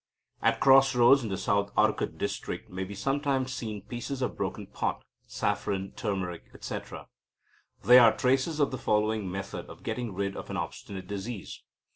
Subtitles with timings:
[0.41, 4.65] "At cross roads in the South Arcot district may be sometimes seen pieces of broken
[4.65, 7.05] pot, saffron (turmeric), etc.
[7.83, 11.61] These are traces of the following method of getting rid of an obstinate disease.